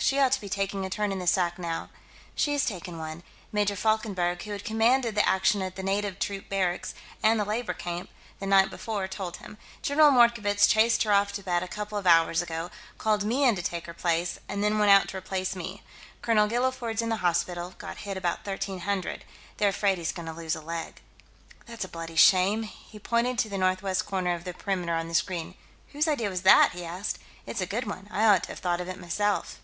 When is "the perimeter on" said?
24.44-25.08